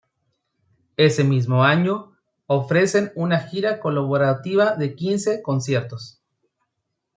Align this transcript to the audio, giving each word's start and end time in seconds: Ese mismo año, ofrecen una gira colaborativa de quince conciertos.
Ese 0.97 1.23
mismo 1.23 1.63
año, 1.63 2.13
ofrecen 2.47 3.11
una 3.13 3.37
gira 3.39 3.79
colaborativa 3.79 4.75
de 4.75 4.95
quince 4.95 5.43
conciertos. 5.43 6.23